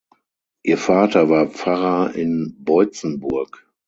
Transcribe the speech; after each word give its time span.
Ihr 0.63 0.79
Vater 0.79 1.29
war 1.29 1.45
Pfarrer 1.49 2.15
in 2.15 2.55
Boitzenburg. 2.57 3.67